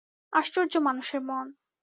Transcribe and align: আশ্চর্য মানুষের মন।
আশ্চর্য 0.33 0.73
মানুষের 0.77 1.21
মন। 1.21 1.47